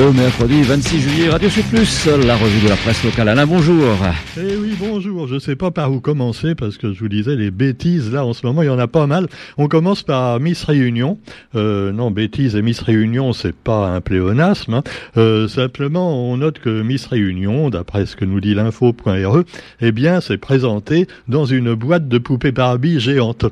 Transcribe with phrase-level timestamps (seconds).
[0.00, 3.28] Le mercredi 26 juillet, Radio Plus, la revue de la presse locale.
[3.28, 3.98] Alain, bonjour.
[4.38, 5.28] Eh oui, bonjour.
[5.28, 8.24] Je ne sais pas par où commencer parce que je vous disais, les bêtises, là,
[8.24, 9.26] en ce moment, il y en a pas mal.
[9.58, 11.18] On commence par Miss Réunion.
[11.54, 14.72] Euh, non, bêtises et Miss Réunion, c'est pas un pléonasme.
[14.72, 14.82] Hein.
[15.18, 19.42] Euh, simplement, on note que Miss Réunion, d'après ce que nous dit l'info.re,
[19.82, 23.44] eh bien, c'est présenté dans une boîte de poupées Barbie géante.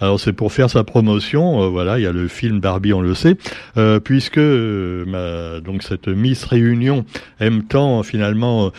[0.00, 3.02] Alors c'est pour faire sa promotion, euh, voilà, il y a le film Barbie, on
[3.02, 3.36] le sait,
[3.76, 7.04] euh, puisque euh, donc cette Miss Réunion
[7.38, 8.72] aime tant finalement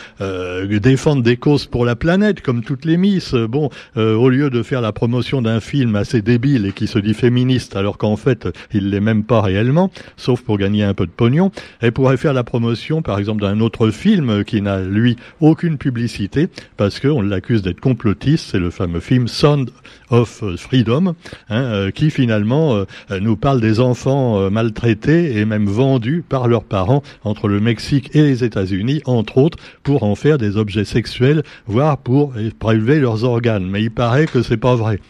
[0.80, 3.34] défendre des causes pour la planète, comme toutes les Miss.
[3.34, 7.14] Bon, au lieu de faire la promotion d'un film assez débile et qui se dit
[7.14, 11.10] féministe, alors qu'en fait il l'est même pas réellement, sauf pour gagner un peu de
[11.10, 11.50] pognon,
[11.80, 16.48] elle pourrait faire la promotion, par exemple, d'un autre film qui n'a lui aucune publicité,
[16.76, 18.50] parce qu'on l'accuse d'être complotiste.
[18.52, 19.70] C'est le fameux film Sound
[20.10, 21.11] of Freedom
[21.48, 22.84] Hein, euh, qui finalement euh,
[23.20, 28.10] nous parle des enfants euh, maltraités et même vendus par leurs parents entre le Mexique
[28.14, 33.24] et les États-Unis, entre autres, pour en faire des objets sexuels, voire pour prélever leurs
[33.24, 33.66] organes.
[33.66, 35.00] Mais il paraît que c'est pas vrai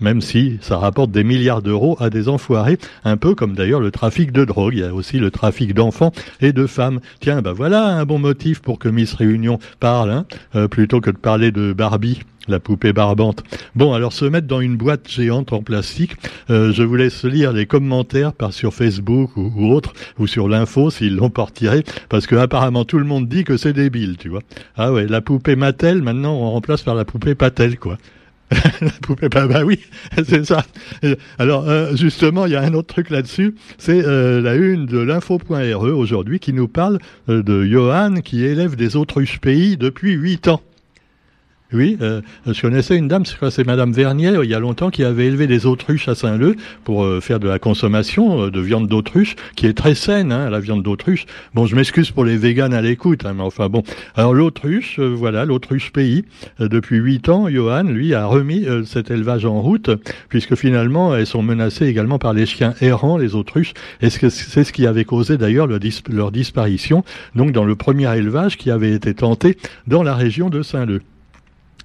[0.00, 3.90] même si ça rapporte des milliards d'euros à des enfoirés, un peu comme d'ailleurs le
[3.90, 4.74] trafic de drogue.
[4.74, 7.00] Il y a aussi le trafic d'enfants et de femmes.
[7.20, 11.18] Tiens, ben voilà un bon motif pour que Miss Réunion parle, hein, plutôt que de
[11.18, 13.42] parler de Barbie la poupée barbante.
[13.74, 16.16] Bon, alors se mettre dans une boîte géante en plastique,
[16.50, 20.90] euh, je vous laisse lire les commentaires par sur Facebook ou, autre, ou sur l'info
[20.90, 24.42] s'ils l'ont retiré, parce que apparemment tout le monde dit que c'est débile, tu vois.
[24.76, 27.96] Ah ouais, la poupée Mattel, maintenant on remplace par la poupée Patel, quoi.
[28.80, 29.80] la poupée, bah, bah oui,
[30.24, 30.64] c'est ça.
[31.38, 34.98] Alors euh, justement, il y a un autre truc là-dessus, c'est euh, la une de
[34.98, 40.60] l'info.re aujourd'hui qui nous parle de Johan qui élève des autruches pays depuis huit ans.
[41.72, 45.26] Oui, euh, je connaissais une dame, c'est Madame Vernier, il y a longtemps, qui avait
[45.26, 49.36] élevé des autruches à Saint-Leu pour euh, faire de la consommation euh, de viande d'autruche,
[49.54, 51.26] qui est très saine, hein, la viande d'autruche.
[51.54, 53.84] Bon, je m'excuse pour les véganes à l'écoute, hein, mais enfin bon.
[54.16, 56.24] Alors l'autruche, voilà, l'autruche pays,
[56.58, 59.90] depuis huit ans, Johan, lui, a remis cet élevage en route,
[60.28, 64.72] puisque finalement, elles sont menacées également par les chiens errants, les autruches, et c'est ce
[64.72, 67.04] qui avait causé d'ailleurs leur disparition,
[67.36, 69.56] donc dans le premier élevage qui avait été tenté
[69.86, 71.00] dans la région de Saint-Leu.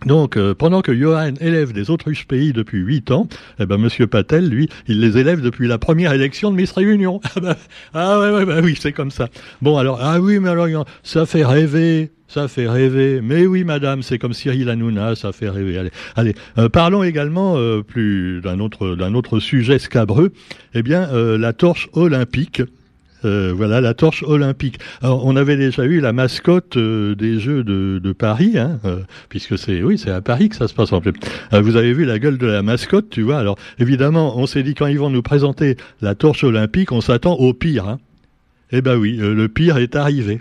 [0.06, 3.28] Donc, euh, pendant que Johan élève des autruches pays depuis huit ans,
[3.60, 7.20] eh ben, Monsieur Patel, lui, il les élève depuis la première élection de Miss Réunion.
[7.36, 7.58] ah, bah,
[7.94, 9.30] ah ouais, ouais, bah oui, c'est comme ça.
[9.62, 12.12] Bon, alors, ah oui, mais alors, ça fait rêver.
[12.28, 13.20] Ça fait rêver.
[13.22, 15.78] Mais oui, madame, c'est comme Cyril Hanouna, ça fait rêver.
[15.78, 16.36] Allez, allez.
[16.58, 20.32] Euh, parlons également euh, plus d'un autre d'un autre sujet scabreux.
[20.74, 22.62] Eh bien, la torche olympique
[23.26, 24.80] euh, voilà la torche olympique.
[25.02, 29.00] Alors, on avait déjà eu la mascotte euh, des Jeux de, Paris, hein, euh,
[29.30, 31.16] puisque c'est oui, c'est à Paris que ça se passe en fait.
[31.52, 33.40] vous avez vu la gueule de la mascotte, tu vois.
[33.40, 37.34] Alors évidemment, on s'est dit quand ils vont nous présenter la torche olympique, on s'attend
[37.34, 37.90] au pire.
[37.90, 38.00] Hein.
[38.72, 40.40] Eh ben oui, le pire est arrivé.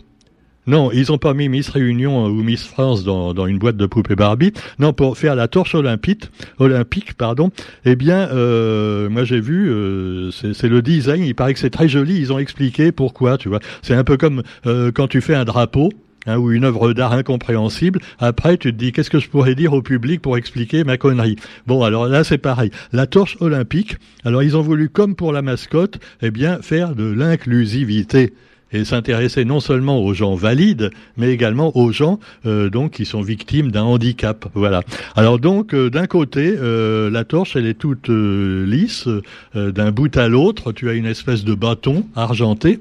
[0.67, 3.87] Non, ils ont pas mis Miss Réunion ou Miss France dans, dans une boîte de
[3.87, 4.53] poupées Barbie.
[4.79, 7.51] Non, pour faire la torche olympique, olympique, pardon.
[7.85, 11.23] Eh bien, euh, moi j'ai vu, euh, c'est le design.
[11.23, 12.19] Il paraît que c'est très joli.
[12.19, 13.37] Ils ont expliqué pourquoi.
[13.37, 15.91] Tu vois, c'est un peu comme euh, quand tu fais un drapeau.
[16.27, 19.75] Hein, ou une œuvre d'art incompréhensible, après tu te dis qu'est-ce que je pourrais dire
[19.75, 21.37] au public pour expliquer ma connerie?
[21.67, 22.71] Bon, alors là c'est pareil.
[22.93, 27.05] La torche olympique, alors ils ont voulu, comme pour la mascotte, eh bien faire de
[27.05, 28.33] l'inclusivité
[28.73, 33.23] et s'intéresser non seulement aux gens valides, mais également aux gens euh, donc qui sont
[33.23, 34.47] victimes d'un handicap.
[34.55, 34.83] Voilà.
[35.17, 39.09] Alors donc euh, d'un côté, euh, la torche elle est toute lisse,
[39.55, 42.81] d'un bout à l'autre, tu as une espèce de bâton argenté,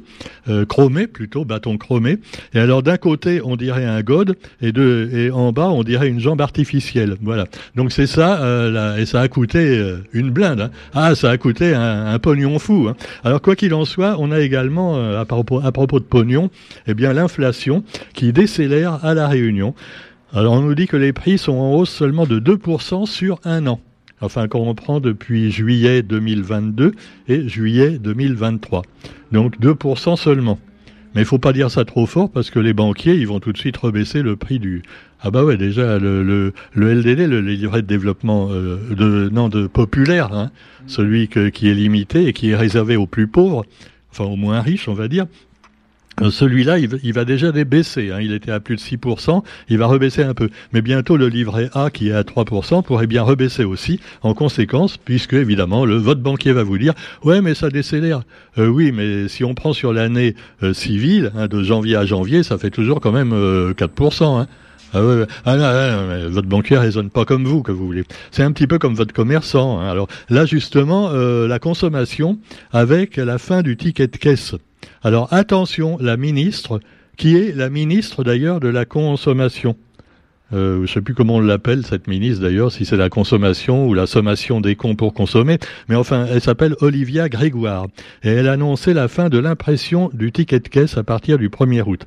[0.67, 2.17] chromé plutôt, bâton chromé.
[2.53, 6.09] Et alors d'un côté on dirait un god et de et en bas on dirait
[6.09, 7.15] une jambe artificielle.
[7.21, 7.45] Voilà.
[7.75, 8.39] Donc c'est ça
[8.69, 9.81] là, et ça a coûté
[10.13, 10.61] une blinde.
[10.61, 10.69] Hein.
[10.93, 12.87] Ah ça a coûté un, un pognon fou.
[12.89, 12.95] Hein.
[13.23, 16.49] Alors quoi qu'il en soit, on a également à propos, propos de pognon,
[16.87, 19.75] eh bien l'inflation qui décélère à la Réunion.
[20.33, 23.67] Alors on nous dit que les prix sont en hausse seulement de 2% sur un
[23.67, 23.81] an.
[24.21, 26.93] Enfin, qu'on reprend depuis juillet 2022
[27.27, 28.83] et juillet 2023.
[29.33, 30.59] Donc 2% seulement.
[31.13, 33.51] Mais il faut pas dire ça trop fort parce que les banquiers, ils vont tout
[33.51, 34.81] de suite rebaisser le prix du.
[35.21, 39.49] Ah bah ouais, déjà le, le, le LDD, le livret de développement euh, de non
[39.49, 40.51] de populaire, hein,
[40.87, 43.65] celui qui est limité et qui est réservé aux plus pauvres,
[44.11, 45.27] enfin aux moins riches, on va dire.
[46.21, 48.11] Euh, celui-là, il, va déjà baisser.
[48.11, 48.19] Hein.
[48.21, 50.49] Il était à plus de 6%, il va rebaisser un peu.
[50.71, 54.97] Mais bientôt, le livret A, qui est à 3%, pourrait bien rebaisser aussi, en conséquence,
[54.97, 56.93] puisque, évidemment, le vote banquier va vous dire,
[57.23, 58.21] ouais, mais ça décélère.
[58.57, 62.43] Euh, oui, mais si on prend sur l'année euh, civile, hein, de janvier à janvier,
[62.43, 63.33] ça fait toujours quand même
[63.73, 64.41] 4%.
[64.41, 64.47] Hein.
[64.95, 68.03] Ah ah votre banquier raisonne pas comme vous, que vous voulez.
[68.29, 69.79] C'est un petit peu comme votre commerçant.
[69.79, 72.37] Alors là, justement, la consommation
[72.71, 74.53] avec la fin du ticket de caisse.
[75.03, 76.79] Alors attention, la ministre,
[77.17, 79.75] qui est la ministre d'ailleurs de la consommation.
[80.53, 83.85] Euh, je ne sais plus comment on l'appelle, cette ministre d'ailleurs, si c'est la consommation
[83.85, 85.57] ou la sommation des cons pour consommer,
[85.89, 87.87] mais enfin, elle s'appelle Olivia Grégoire,
[88.23, 91.49] et elle a annoncé la fin de l'impression du ticket de caisse à partir du
[91.49, 92.05] 1er août.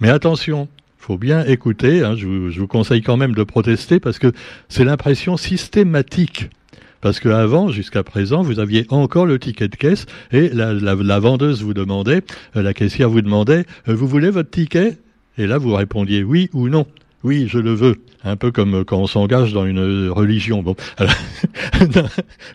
[0.00, 0.68] Mais attention,
[0.98, 4.32] faut bien écouter, hein, je, vous, conseille quand même de protester parce que
[4.68, 6.50] c'est l'impression systématique.
[7.04, 11.74] Parce qu'avant, jusqu'à présent, vous aviez encore le ticket de caisse et la, vendeuse vous
[11.74, 12.22] demandait,
[12.56, 14.96] euh, la caissière vous demandait, euh, vous voulez votre ticket?
[15.36, 16.86] Et là, vous répondiez oui ou non
[17.24, 17.96] oui, je le veux.
[18.22, 20.76] Un peu comme euh, quand on s'engage dans une euh, religion, bon,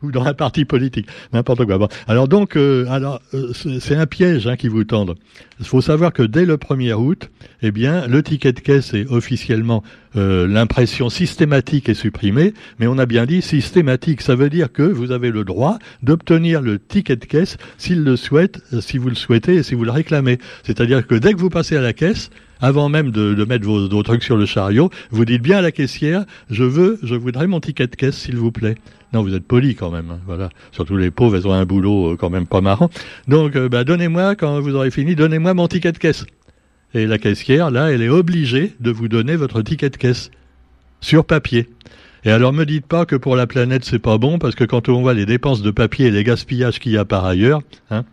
[0.03, 1.79] ou dans un parti politique, n'importe quoi.
[1.79, 1.87] Bon.
[2.07, 3.19] Alors donc, euh, alors
[3.53, 5.15] c'est un piège hein, qui vous tendent.
[5.59, 7.31] Il faut savoir que dès le 1er août,
[7.63, 9.83] eh bien, le ticket de caisse est officiellement
[10.15, 14.21] l'impression systématique est supprimée, mais on a bien dit systématique.
[14.21, 18.15] Ça veut dire que vous avez le droit d'obtenir le ticket de caisse s'il le
[18.15, 20.39] souhaite, si vous le souhaitez et si vous le réclamez.
[20.63, 22.31] C'est-à-dire que dès que vous passez à la caisse,
[22.61, 26.25] avant même de, mettre vos, trucs sur le chariot, vous dites bien à la caissière,
[26.49, 28.75] je veux, je voudrais mon ticket de caisse, s'il vous plaît.
[29.13, 30.49] Non, vous êtes poli quand même, hein, voilà.
[30.71, 32.89] Surtout les pauvres, elles ont un boulot euh, quand même pas marrant.
[33.27, 36.25] Donc, euh, bah, donnez-moi, quand vous aurez fini, donnez-moi mon ticket de caisse.
[36.93, 40.29] Et la caissière, là, elle est obligée de vous donner votre ticket de caisse.
[41.01, 41.69] Sur papier.
[42.25, 44.89] Et alors me dites pas que pour la planète c'est pas bon parce que quand
[44.89, 47.61] on voit les dépenses de papier et les gaspillages qu'il y a par ailleurs,
[47.91, 48.03] hein,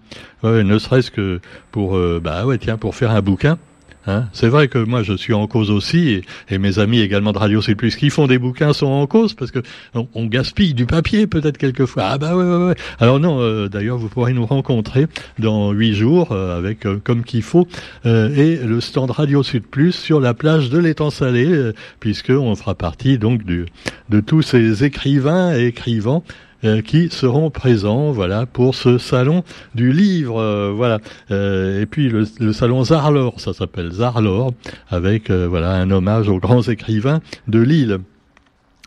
[0.45, 1.41] ne serait-ce que
[1.73, 3.59] pour euh, bah ouais tiens pour faire un bouquin,
[4.07, 4.25] Hein?
[4.33, 7.61] C'est vrai que moi je suis en cause aussi, et, mes amis également de Radio
[7.61, 9.61] C+, qui font des bouquins sont en cause, parce que
[9.95, 12.05] on, gaspille du papier peut-être quelquefois.
[12.07, 12.75] Ah bah ouais, ouais, ouais.
[12.99, 15.07] Alors non, euh, d'ailleurs vous pourrez nous rencontrer
[15.39, 17.67] dans huit jours, euh, avec euh, comme qu'il faut,
[18.05, 22.75] et le stand Radio Sud Plus sur la plage de l'étang salé, puisque on fera
[22.75, 26.25] partie donc de tous ces écrivains et écrivants
[26.85, 29.45] qui seront présents voilà pour ce salon
[29.75, 30.99] du livre euh, voilà
[31.31, 34.53] euh, et puis le, salon Zarlor ça s'appelle Zarlor
[34.89, 37.99] avec voilà un hommage aux grands écrivains de Lille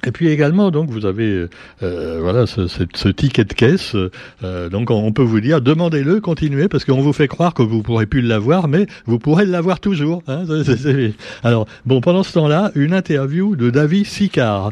[0.07, 1.47] et puis également, donc, vous avez
[1.81, 3.97] voilà ce, ticket de caisse.
[4.41, 8.05] donc, on peut vous dire, demandez-le, continuez, parce qu'on vous fait croire que vous pourrez
[8.05, 10.23] plus l'avoir, mais vous pourrez l'avoir toujours.
[10.29, 10.45] Hein,
[11.43, 14.71] Alors, bon, pendant ce temps-là, une interview de David Sicard.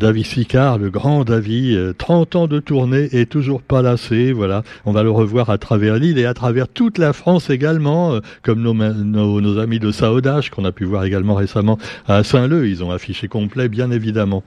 [0.00, 4.62] David Sicard, le grand David, 30 euh, ans de tournée et toujours pas lassé, voilà.
[4.86, 8.20] On va le revoir à travers l'île et à travers toute la France également, euh,
[8.42, 12.66] comme nos, amis de Saudage qu'on a pu voir également récemment à Saint-Leu.
[12.66, 14.42] Ils ont affiché complet, bien évidemment.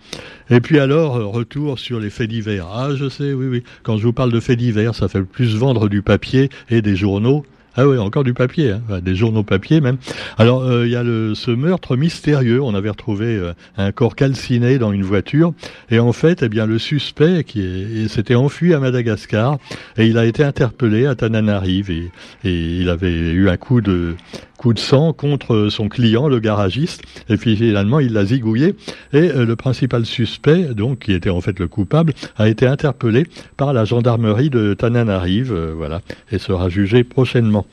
[0.50, 2.65] Et puis alors, euh, retour sur les faits divers.
[2.73, 3.63] Ah, je sais, oui, oui.
[3.83, 6.95] Quand je vous parle de faits divers, ça fait plus vendre du papier et des
[6.95, 7.45] journaux
[7.75, 9.00] ah oui, encore du papier, hein.
[9.02, 9.98] des journaux papier même.
[10.38, 12.62] Alors euh, il y a le, ce meurtre mystérieux.
[12.62, 15.54] On avait retrouvé euh, un corps calciné dans une voiture,
[15.90, 19.58] et en fait, eh bien le suspect qui s'était enfui à Madagascar
[19.98, 22.12] et il a été interpellé à Tananarive et,
[22.44, 24.16] et il avait eu un coup de
[24.63, 28.75] coup de sang contre son client, le garagiste, et puis finalement il l'a zigouillé,
[29.12, 33.25] et euh, le principal suspect, donc qui était en fait le coupable, a été interpellé
[33.57, 36.00] par la gendarmerie de Tananarive, euh, voilà,
[36.31, 37.65] et sera jugé prochainement.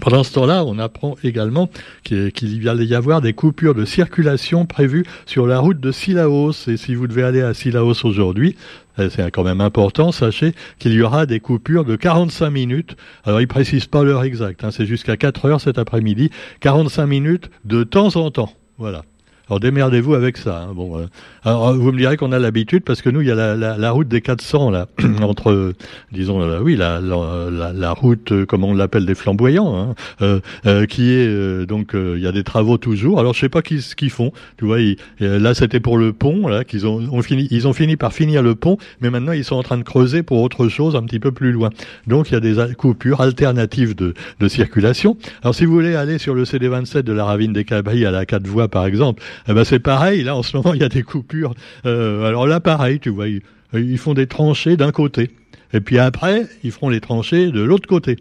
[0.00, 1.68] Pendant ce temps-là, on apprend également
[2.04, 6.68] qu'il va y avoir des coupures de circulation prévues sur la route de Silaos.
[6.68, 8.56] Et si vous devez aller à Silaos aujourd'hui,
[8.98, 12.96] euh, c'est quand même important, sachez qu'il y aura des coupures de 45 minutes.
[13.24, 16.30] Alors, ils précisent pas l'heure exacte, hein, c'est jusqu'à 4 heures cet après-midi.
[16.60, 18.52] 45 minutes de temps en temps.
[18.78, 19.02] Voilà.
[19.48, 20.62] Alors démerdez-vous avec ça.
[20.62, 20.74] Hein.
[20.74, 21.06] Bon, euh,
[21.44, 23.78] alors vous me direz qu'on a l'habitude parce que nous, il y a la, la,
[23.78, 24.86] la route des 400 là,
[25.22, 25.72] entre,
[26.12, 31.12] disons, euh, oui, la, la, route, euh, comme on l'appelle, des flamboyants, hein, euh, qui
[31.12, 33.18] est donc, il y a des travaux toujours.
[33.18, 34.32] Alors je sais pas qui, ce qu'ils font.
[34.58, 34.78] Tu vois,
[35.20, 38.42] là c'était pour le pont, là, qu'ils ont, ont, fini, ils ont fini par finir
[38.42, 41.20] le pont, mais maintenant ils sont en train de creuser pour autre chose un petit
[41.20, 41.70] peu plus loin.
[42.06, 45.16] Donc il y a des coupures alternatives de, de circulation.
[45.42, 48.26] Alors si vous voulez aller sur le CD27 de la ravine des Cabris à la
[48.26, 50.22] 4 voies par exemple, eh ben c'est pareil.
[50.22, 51.54] Là, en ce moment, il y a des coupures.
[51.86, 55.30] Euh, alors là, pareil, tu vois, ils, font des tranchées d'un côté,
[55.72, 58.16] et puis après, ils feront les tranchées de l'autre côté.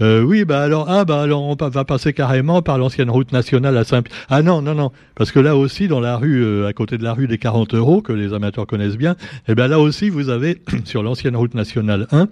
[0.00, 3.76] Euh, oui, bah alors, ah bah alors on va passer carrément par l'ancienne route nationale
[3.76, 4.02] à Saint.
[4.30, 7.04] Ah non, non, non, parce que là aussi, dans la rue, euh, à côté de
[7.04, 9.16] la rue des 40 euros que les amateurs connaissent bien,
[9.48, 12.28] eh ben là aussi, vous avez sur l'ancienne route nationale 1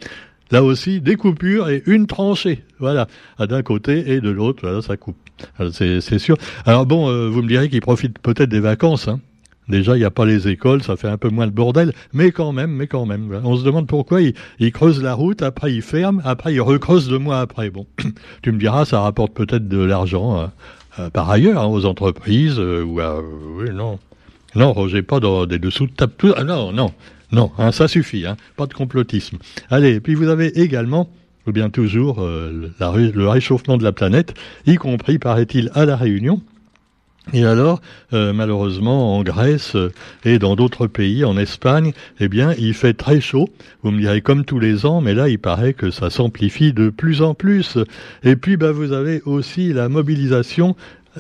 [0.51, 2.65] là aussi des coupures et une tranchée.
[2.79, 3.07] Voilà,
[3.39, 5.17] d'un côté et de l'autre, voilà, ça coupe.
[5.73, 6.37] C'est sûr.
[6.67, 9.09] Alors bon, euh, vous me direz qu'ils profitent peut-être des vacances.
[9.09, 9.21] Hein.
[9.69, 12.33] Déjà, il n'y a pas les écoles, ça fait un peu moins de bordel, mais
[12.33, 13.41] quand même, mais quand même.
[13.45, 17.19] On se demande pourquoi ils, creusent la route, après ils ferment, après ils recreusent deux
[17.19, 17.71] mois après.
[17.71, 17.87] Bon,
[18.43, 20.47] tu me diras, ça rapporte peut-être de l'argent euh,
[20.99, 23.23] euh, par ailleurs hein, aux entreprises ou à...
[23.73, 23.99] non.
[24.57, 26.13] Non, Roger, pas dans des dessous de table.
[26.37, 26.93] Ah, non, non.
[27.33, 29.39] Non, hein, ça suffit, hein, pas de complotisme.
[29.71, 31.11] Allez, puis vous avez également
[31.47, 34.35] ou bien toujours le réchauffement de la planète,
[34.67, 36.43] y compris, paraît-il, à La Réunion.
[37.33, 37.81] Et alors,
[38.13, 39.93] euh, malheureusement, en Grèce euh,
[40.25, 43.49] et dans d'autres pays, en Espagne, eh bien, il fait très chaud.
[43.83, 46.89] Vous me direz comme tous les ans, mais là, il paraît que ça s'amplifie de
[46.89, 47.79] plus en plus.
[48.25, 50.75] Et puis, bah, vous avez aussi la mobilisation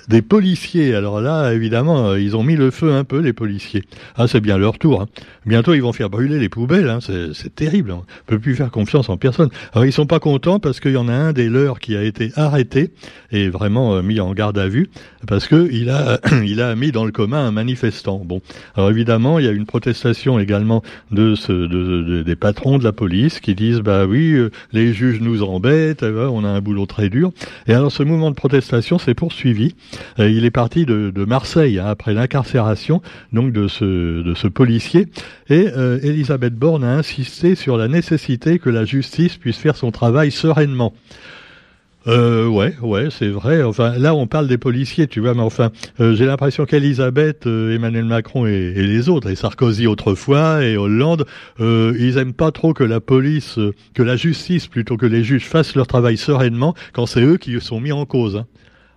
[0.08, 0.94] des policiers.
[0.94, 3.82] Alors là, évidemment, euh, ils ont mis le feu un peu, les policiers.
[4.16, 5.02] Ah, c'est bien leur tour.
[5.02, 5.08] Hein.
[5.46, 6.88] Bientôt, ils vont faire brûler les poubelles.
[6.88, 6.98] Hein.
[7.00, 7.90] C'est terrible.
[7.90, 8.02] Hein.
[8.02, 9.50] On peut plus faire confiance en personne.
[9.72, 12.02] Alors, ils sont pas contents parce qu'il y en a un des leurs qui a
[12.02, 12.92] été arrêté
[13.32, 14.90] et vraiment euh, mis en garde à vue
[15.26, 18.22] parce que il a, il a mis dans le commun un manifestant.
[18.24, 18.40] Bon,
[18.76, 23.54] alors évidemment, il y a une protestation également de, des patrons de la police qui
[23.54, 27.32] disent, bah oui, euh, les juges nous embêtent, on a un boulot très dur.
[27.66, 29.74] Et alors, ce mouvement de protestation s'est poursuivi.
[30.18, 35.06] Euh, il est parti de, Marseille hein, après l'incarcération donc de ce, policier.
[35.48, 39.90] Et euh, Elisabeth Borne a insisté sur la nécessité que la justice puisse faire son
[39.90, 40.92] travail sereinement.
[42.06, 43.62] Euh, ouais, ouais, c'est vrai.
[43.62, 45.70] Enfin, là, on parle des policiers, tu vois, mais enfin,
[46.00, 51.26] euh, j'ai l'impression qu'Elisabeth, Emmanuel Macron et, les autres, et Sarkozy autrefois, et Hollande,
[51.58, 53.58] ils aiment pas trop que la police,
[53.92, 57.60] que la justice, plutôt que les juges, fassent leur travail sereinement quand c'est eux qui
[57.60, 58.36] sont mis en cause.
[58.36, 58.46] Hein.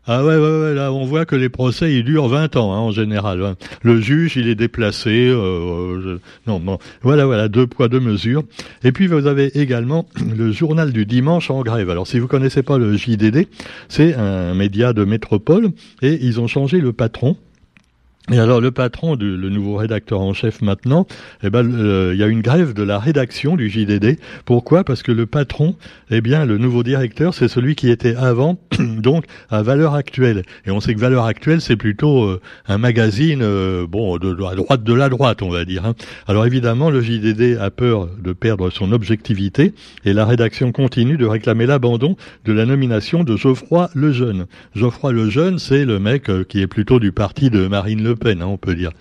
[0.06, 2.92] Ah ouais, ouais, là on voit que les procès ils durent 20 ans hein, en
[2.92, 3.42] général.
[3.42, 3.56] Hein.
[3.84, 5.30] Le juge il est déplacé.
[5.30, 8.44] Euh, euh non, non, voilà, voilà, deux poids deux mesures.
[8.84, 10.06] Et puis vous avez également
[10.38, 11.90] le journal du dimanche en grève.
[11.90, 13.48] Alors si vous connaissez pas le JDD,
[13.88, 15.70] c'est un média de métropole
[16.02, 17.38] et ils ont changé le patron.
[18.32, 21.06] Et alors le patron, du, le nouveau rédacteur en chef maintenant,
[21.44, 21.62] eh ben
[22.14, 24.18] il y a une grève de la rédaction du JDD.
[24.46, 24.86] Pourquoi?
[24.86, 25.76] Parce que le patron,
[26.10, 30.44] eh bien le nouveau directeur, c'est celui qui était avant, donc à Valeur Actuelle.
[30.66, 34.56] Et on sait que Valeur Actuelle, c'est plutôt euh, un magazine, euh, bon, de, la
[34.56, 35.86] droite de la droite, on va dire.
[35.86, 35.94] Hein.
[36.26, 39.74] Alors évidemment, le JDD a peur de perdre son objectivité,
[40.06, 42.16] et la rédaction continue de réclamer l'abandon
[42.46, 44.46] de la nomination de Geoffroy Lejeune.
[44.76, 48.42] Geoffroy Lejeune, c'est le mec euh, qui est plutôt du parti de Marine Le peine,
[48.42, 48.92] hein, on peut dire.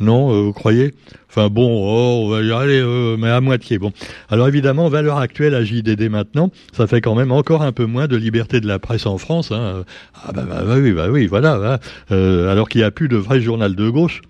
[0.00, 0.94] Non, euh, vous croyez?
[1.28, 3.78] Enfin bon, oh, on va y aller, euh, mais à moitié.
[3.78, 3.92] Bon,
[4.30, 8.08] alors évidemment, valeur actuelle à JDD maintenant, ça fait quand même encore un peu moins
[8.08, 9.52] de liberté de la presse en France.
[9.52, 9.84] Hein.
[10.14, 11.74] Ah bah, bah, bah, oui, bah oui, voilà.
[11.74, 11.78] Hein.
[12.12, 14.22] Euh, alors qu'il n'y a plus de vrai journal de gauche.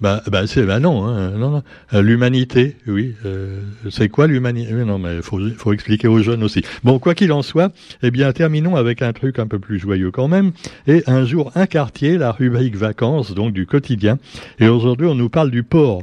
[0.00, 1.62] Bah, bah c'est bah non, hein, non, non.
[1.92, 3.14] Euh, l'humanité, oui.
[3.26, 4.72] Euh, c'est quoi l'humanité?
[4.72, 6.62] Non, mais faut faut expliquer aux jeunes aussi.
[6.84, 10.10] Bon, quoi qu'il en soit, eh bien terminons avec un truc un peu plus joyeux
[10.10, 10.52] quand même.
[10.86, 14.18] Et un jour, un quartier, la rubrique vacances, donc du quotidien.
[14.58, 16.02] Et aujourd'hui, on nous parle du port.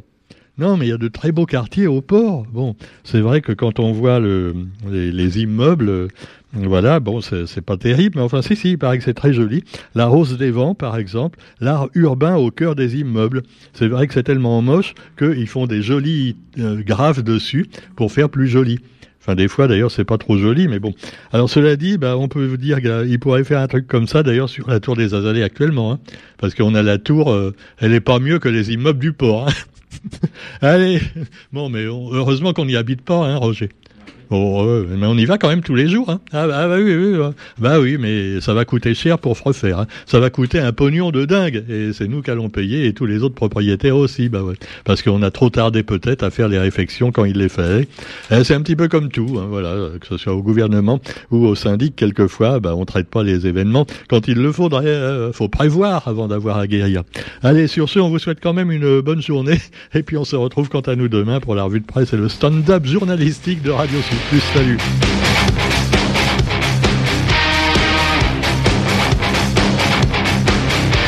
[0.58, 2.46] Non, mais il y a de très beaux quartiers au port.
[2.52, 4.56] Bon, c'est vrai que quand on voit le,
[4.90, 6.08] les, les immeubles,
[6.54, 9.64] voilà, bon, c'est pas terrible, mais enfin, si, si, il paraît que c'est très joli.
[9.94, 13.44] La rose des vents, par exemple, l'art urbain au cœur des immeubles.
[13.74, 18.30] C'est vrai que c'est tellement moche qu'ils font des jolis euh, graphes dessus pour faire
[18.30, 18.80] plus joli.
[19.22, 20.94] Enfin, des fois, d'ailleurs, c'est pas trop joli, mais bon.
[21.34, 24.24] Alors, cela dit, bah, on peut vous dire qu'il pourrait faire un truc comme ça,
[24.24, 26.00] d'ailleurs, sur la tour des Azalées actuellement, hein,
[26.38, 29.50] parce qu'on a la tour, euh, elle est pas mieux que les immeubles du port.
[29.50, 29.54] Hein.
[30.62, 31.02] Allez,
[31.52, 33.70] bon, mais heureusement qu'on n'y habite pas, hein, Roger.
[34.30, 36.10] Oh, mais on y va quand même tous les jours.
[36.10, 36.20] Hein.
[36.34, 37.18] Ah, bah, oui, oui,
[37.60, 39.80] bah oui, mais ça va coûter cher pour refaire.
[39.80, 39.88] Hein.
[40.06, 43.06] Ça va coûter un pognon de dingue, et c'est nous qui allons payer, et tous
[43.06, 44.56] les autres propriétaires aussi, bah ouais.
[44.84, 47.88] Parce qu'on a trop tardé peut-être à faire les réflexions quand il les fait.
[48.30, 51.00] C'est un petit peu comme tout, hein, voilà, que ce soit au gouvernement
[51.32, 54.86] ou au syndic, quelquefois, bah, on traite pas les événements quand il le faudrait.
[54.88, 57.04] Euh, faut prévoir avant d'avoir à guérir.
[57.44, 59.60] Allez, sur ce, on vous souhaite quand même une bonne journée,
[59.94, 62.18] et puis on se retrouve quant à nous demain pour la revue de presse et
[62.18, 64.80] le stand-up journalistique de Radio Sud plus salut